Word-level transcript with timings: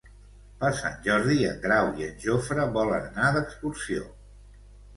Per 0.61 0.69
Sant 0.77 0.95
Jordi 1.07 1.35
en 1.49 1.59
Grau 1.67 1.91
i 2.01 2.07
en 2.07 2.17
Jofre 2.25 2.67
volen 2.81 3.07
anar 3.13 3.31
d'excursió. 3.39 4.11